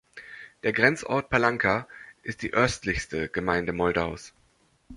[0.63, 1.87] Der Grenzort Palanca
[2.23, 4.33] ist die östlichste Gemeinde Moldaus.